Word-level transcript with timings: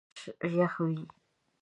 ژمئ 0.19 0.33
ډېر 0.41 0.53
يخ 0.67 0.73
وي 0.83 1.01